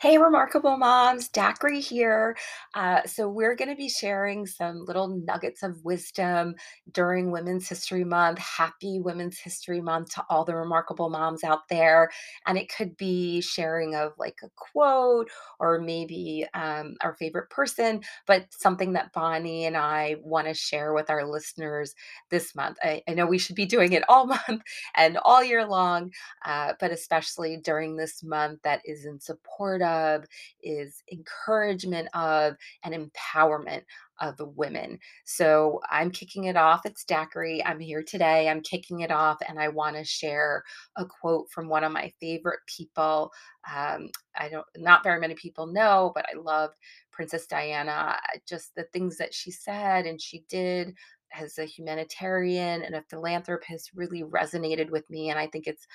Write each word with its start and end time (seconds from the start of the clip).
Hey, 0.00 0.16
remarkable 0.16 0.76
moms, 0.76 1.28
Dacre 1.28 1.70
here. 1.70 2.36
Uh, 2.72 3.02
so, 3.04 3.28
we're 3.28 3.56
going 3.56 3.68
to 3.68 3.74
be 3.74 3.88
sharing 3.88 4.46
some 4.46 4.84
little 4.84 5.08
nuggets 5.08 5.64
of 5.64 5.84
wisdom 5.84 6.54
during 6.92 7.32
Women's 7.32 7.68
History 7.68 8.04
Month. 8.04 8.38
Happy 8.38 9.00
Women's 9.00 9.40
History 9.40 9.80
Month 9.80 10.14
to 10.14 10.24
all 10.30 10.44
the 10.44 10.54
remarkable 10.54 11.10
moms 11.10 11.42
out 11.42 11.66
there. 11.68 12.10
And 12.46 12.56
it 12.56 12.72
could 12.72 12.96
be 12.96 13.40
sharing 13.40 13.96
of 13.96 14.12
like 14.18 14.38
a 14.44 14.50
quote 14.54 15.30
or 15.58 15.80
maybe 15.80 16.46
um, 16.54 16.94
our 17.00 17.14
favorite 17.16 17.50
person, 17.50 18.00
but 18.24 18.46
something 18.50 18.92
that 18.92 19.12
Bonnie 19.12 19.64
and 19.64 19.76
I 19.76 20.14
want 20.22 20.46
to 20.46 20.54
share 20.54 20.92
with 20.92 21.10
our 21.10 21.26
listeners 21.26 21.96
this 22.30 22.54
month. 22.54 22.78
I, 22.84 23.02
I 23.08 23.14
know 23.14 23.26
we 23.26 23.38
should 23.38 23.56
be 23.56 23.66
doing 23.66 23.94
it 23.94 24.04
all 24.08 24.26
month 24.48 24.62
and 24.94 25.18
all 25.24 25.42
year 25.42 25.66
long, 25.66 26.12
uh, 26.44 26.74
but 26.78 26.92
especially 26.92 27.56
during 27.56 27.96
this 27.96 28.22
month 28.22 28.60
that 28.62 28.80
is 28.84 29.04
in 29.04 29.18
support 29.18 29.82
of, 29.88 30.24
is 30.62 31.02
encouragement 31.10 32.08
of, 32.14 32.54
and 32.84 32.94
empowerment 32.94 33.82
of 34.20 34.36
women. 34.56 34.98
So 35.24 35.80
I'm 35.90 36.10
kicking 36.10 36.44
it 36.44 36.56
off. 36.56 36.84
It's 36.84 37.04
Daiquiri. 37.04 37.64
I'm 37.64 37.80
here 37.80 38.02
today. 38.02 38.48
I'm 38.48 38.62
kicking 38.62 39.00
it 39.00 39.10
off, 39.10 39.38
and 39.48 39.58
I 39.58 39.68
want 39.68 39.96
to 39.96 40.04
share 40.04 40.62
a 40.96 41.04
quote 41.04 41.50
from 41.50 41.68
one 41.68 41.84
of 41.84 41.92
my 41.92 42.12
favorite 42.20 42.60
people. 42.66 43.30
Um, 43.72 44.10
I 44.36 44.48
don't, 44.48 44.66
not 44.76 45.04
very 45.04 45.20
many 45.20 45.34
people 45.34 45.66
know, 45.66 46.12
but 46.14 46.26
I 46.32 46.38
loved 46.38 46.74
Princess 47.12 47.46
Diana. 47.46 48.18
Just 48.46 48.74
the 48.74 48.84
things 48.92 49.16
that 49.18 49.34
she 49.34 49.50
said 49.50 50.06
and 50.06 50.20
she 50.20 50.44
did 50.48 50.94
as 51.38 51.58
a 51.58 51.64
humanitarian 51.64 52.82
and 52.82 52.94
a 52.94 53.04
philanthropist 53.10 53.90
really 53.94 54.22
resonated 54.22 54.90
with 54.90 55.08
me. 55.10 55.30
And 55.30 55.38
I 55.38 55.46
think 55.46 55.66
it's 55.66 55.86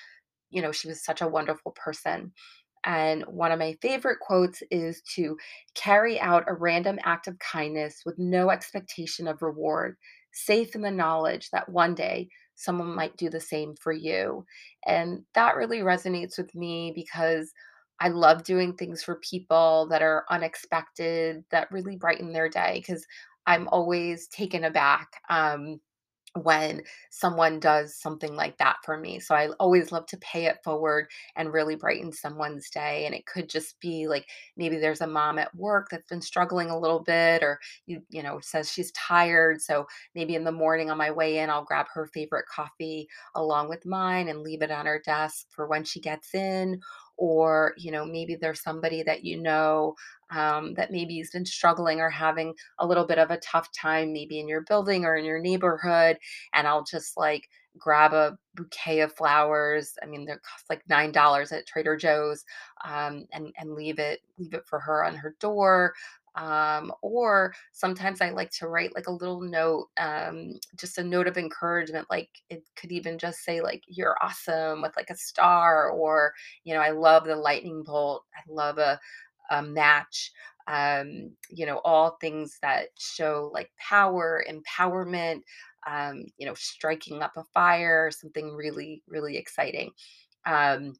you 0.50 0.62
know, 0.62 0.70
she 0.70 0.86
was 0.86 1.04
such 1.04 1.20
a 1.20 1.28
wonderful 1.28 1.72
person. 1.72 2.32
And 2.84 3.22
one 3.24 3.52
of 3.52 3.58
my 3.58 3.76
favorite 3.80 4.18
quotes 4.20 4.62
is 4.70 5.02
to 5.14 5.36
carry 5.74 6.20
out 6.20 6.44
a 6.46 6.54
random 6.54 6.98
act 7.04 7.26
of 7.26 7.38
kindness 7.38 8.02
with 8.04 8.18
no 8.18 8.50
expectation 8.50 9.26
of 9.26 9.42
reward, 9.42 9.96
safe 10.32 10.74
in 10.74 10.82
the 10.82 10.90
knowledge 10.90 11.50
that 11.50 11.68
one 11.68 11.94
day 11.94 12.28
someone 12.56 12.94
might 12.94 13.16
do 13.16 13.30
the 13.30 13.40
same 13.40 13.74
for 13.74 13.92
you. 13.92 14.44
And 14.86 15.22
that 15.34 15.56
really 15.56 15.78
resonates 15.78 16.36
with 16.36 16.54
me 16.54 16.92
because 16.94 17.52
I 18.00 18.08
love 18.08 18.44
doing 18.44 18.74
things 18.74 19.02
for 19.02 19.16
people 19.16 19.86
that 19.90 20.02
are 20.02 20.24
unexpected, 20.28 21.44
that 21.50 21.70
really 21.70 21.96
brighten 21.96 22.32
their 22.32 22.48
day, 22.48 22.82
because 22.86 23.06
I'm 23.46 23.68
always 23.68 24.26
taken 24.28 24.64
aback. 24.64 25.08
Um, 25.30 25.80
when 26.42 26.82
someone 27.10 27.60
does 27.60 27.94
something 27.96 28.34
like 28.34 28.58
that 28.58 28.76
for 28.84 28.96
me. 28.98 29.20
So 29.20 29.36
I 29.36 29.48
always 29.60 29.92
love 29.92 30.06
to 30.06 30.16
pay 30.18 30.46
it 30.46 30.58
forward 30.64 31.06
and 31.36 31.52
really 31.52 31.76
brighten 31.76 32.12
someone's 32.12 32.68
day. 32.70 33.06
And 33.06 33.14
it 33.14 33.24
could 33.26 33.48
just 33.48 33.78
be 33.80 34.08
like 34.08 34.26
maybe 34.56 34.76
there's 34.76 35.00
a 35.00 35.06
mom 35.06 35.38
at 35.38 35.54
work 35.54 35.88
that's 35.90 36.08
been 36.08 36.20
struggling 36.20 36.70
a 36.70 36.78
little 36.78 37.00
bit 37.00 37.42
or 37.42 37.60
you 37.86 38.02
you 38.10 38.22
know 38.22 38.40
says 38.40 38.70
she's 38.70 38.90
tired. 38.92 39.60
So 39.62 39.86
maybe 40.14 40.34
in 40.34 40.44
the 40.44 40.52
morning 40.52 40.90
on 40.90 40.98
my 40.98 41.10
way 41.10 41.38
in 41.38 41.50
I'll 41.50 41.64
grab 41.64 41.86
her 41.94 42.06
favorite 42.06 42.46
coffee 42.46 43.08
along 43.34 43.68
with 43.68 43.86
mine 43.86 44.28
and 44.28 44.42
leave 44.42 44.62
it 44.62 44.70
on 44.72 44.86
her 44.86 45.00
desk 45.04 45.46
for 45.50 45.66
when 45.68 45.84
she 45.84 46.00
gets 46.00 46.34
in 46.34 46.80
or 47.16 47.74
you 47.76 47.90
know 47.90 48.04
maybe 48.04 48.34
there's 48.34 48.62
somebody 48.62 49.02
that 49.02 49.24
you 49.24 49.40
know 49.40 49.94
um, 50.30 50.74
that 50.74 50.90
maybe 50.90 51.18
has 51.18 51.30
been 51.30 51.46
struggling 51.46 52.00
or 52.00 52.10
having 52.10 52.54
a 52.78 52.86
little 52.86 53.06
bit 53.06 53.18
of 53.18 53.30
a 53.30 53.38
tough 53.38 53.68
time 53.72 54.12
maybe 54.12 54.40
in 54.40 54.48
your 54.48 54.62
building 54.62 55.04
or 55.04 55.16
in 55.16 55.24
your 55.24 55.38
neighborhood 55.38 56.16
and 56.54 56.66
i'll 56.66 56.84
just 56.84 57.16
like 57.16 57.48
grab 57.78 58.12
a 58.12 58.38
bouquet 58.54 59.00
of 59.00 59.12
flowers 59.14 59.94
i 60.02 60.06
mean 60.06 60.24
they 60.24 60.32
cost 60.32 60.64
like 60.70 60.82
nine 60.88 61.10
dollars 61.12 61.52
at 61.52 61.66
trader 61.66 61.96
joe's 61.96 62.44
um, 62.84 63.26
and 63.32 63.52
and 63.58 63.74
leave 63.74 63.98
it 63.98 64.20
leave 64.38 64.54
it 64.54 64.66
for 64.66 64.78
her 64.80 65.04
on 65.04 65.14
her 65.14 65.34
door 65.40 65.94
um, 66.36 66.92
or 67.00 67.54
sometimes 67.72 68.20
I 68.20 68.30
like 68.30 68.50
to 68.58 68.66
write 68.66 68.92
like 68.96 69.06
a 69.06 69.12
little 69.12 69.40
note, 69.40 69.86
um, 69.98 70.54
just 70.76 70.98
a 70.98 71.04
note 71.04 71.28
of 71.28 71.38
encouragement. 71.38 72.08
Like 72.10 72.28
it 72.50 72.64
could 72.74 72.90
even 72.90 73.18
just 73.18 73.44
say 73.44 73.60
like 73.60 73.84
"You're 73.86 74.16
awesome" 74.20 74.82
with 74.82 74.96
like 74.96 75.10
a 75.10 75.16
star, 75.16 75.90
or 75.90 76.32
you 76.64 76.74
know, 76.74 76.80
I 76.80 76.90
love 76.90 77.24
the 77.24 77.36
lightning 77.36 77.84
bolt. 77.84 78.24
I 78.34 78.40
love 78.48 78.78
a 78.78 78.98
a 79.50 79.62
match. 79.62 80.32
Um, 80.66 81.32
you 81.50 81.66
know, 81.66 81.80
all 81.84 82.16
things 82.20 82.58
that 82.62 82.86
show 82.98 83.50
like 83.52 83.70
power, 83.78 84.44
empowerment. 84.50 85.42
Um, 85.86 86.24
you 86.38 86.46
know, 86.46 86.54
striking 86.54 87.22
up 87.22 87.32
a 87.36 87.44
fire, 87.52 88.10
something 88.10 88.54
really, 88.54 89.02
really 89.08 89.36
exciting. 89.36 89.90
Um, 90.46 90.94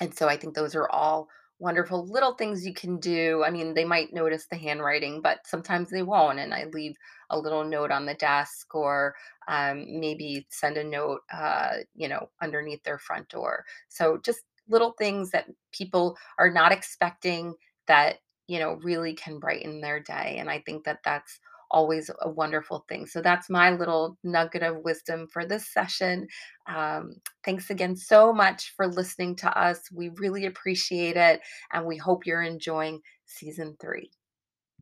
and 0.00 0.14
so 0.14 0.28
I 0.28 0.36
think 0.36 0.54
those 0.54 0.74
are 0.74 0.88
all 0.90 1.28
wonderful 1.60 2.06
little 2.06 2.34
things 2.34 2.64
you 2.64 2.72
can 2.72 2.98
do. 3.00 3.42
I 3.44 3.50
mean, 3.50 3.74
they 3.74 3.84
might 3.84 4.12
notice 4.12 4.46
the 4.46 4.56
handwriting, 4.56 5.20
but 5.20 5.40
sometimes 5.44 5.90
they 5.90 6.02
won't. 6.02 6.38
And 6.38 6.54
I 6.54 6.66
leave 6.72 6.94
a 7.30 7.38
little 7.38 7.64
note 7.64 7.90
on 7.90 8.06
the 8.06 8.14
desk 8.14 8.74
or 8.74 9.14
um, 9.48 9.84
maybe 9.98 10.46
send 10.50 10.76
a 10.76 10.84
note, 10.84 11.22
uh, 11.32 11.78
you 11.96 12.08
know, 12.08 12.28
underneath 12.40 12.82
their 12.84 12.98
front 12.98 13.28
door. 13.28 13.64
So 13.88 14.20
just 14.24 14.40
little 14.68 14.92
things 14.92 15.30
that 15.30 15.46
people 15.72 16.16
are 16.38 16.50
not 16.50 16.70
expecting 16.70 17.54
that, 17.86 18.18
you 18.46 18.60
know, 18.60 18.74
really 18.82 19.14
can 19.14 19.40
brighten 19.40 19.80
their 19.80 19.98
day. 19.98 20.36
And 20.38 20.48
I 20.48 20.60
think 20.64 20.84
that 20.84 21.00
that's 21.04 21.40
always 21.70 22.10
a 22.22 22.30
wonderful 22.30 22.84
thing. 22.88 23.06
So 23.06 23.20
that's 23.20 23.50
my 23.50 23.70
little 23.70 24.18
nugget 24.24 24.62
of 24.62 24.84
wisdom 24.84 25.26
for 25.32 25.44
this 25.44 25.72
session. 25.72 26.26
Um, 26.66 27.16
thanks 27.44 27.70
again 27.70 27.96
so 27.96 28.32
much 28.32 28.72
for 28.76 28.86
listening 28.86 29.36
to 29.36 29.58
us. 29.58 29.80
We 29.92 30.10
really 30.10 30.46
appreciate 30.46 31.16
it, 31.16 31.40
and 31.72 31.86
we 31.86 31.96
hope 31.96 32.26
you're 32.26 32.42
enjoying 32.42 33.00
season 33.26 33.76
three. 33.80 34.10